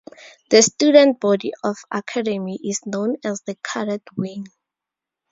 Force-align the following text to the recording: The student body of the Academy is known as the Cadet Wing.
The 0.49 0.63
student 0.63 1.19
body 1.19 1.53
of 1.63 1.75
the 1.91 1.99
Academy 1.99 2.59
is 2.63 2.83
known 2.87 3.17
as 3.23 3.43
the 3.43 3.55
Cadet 3.61 4.01
Wing. 4.17 4.47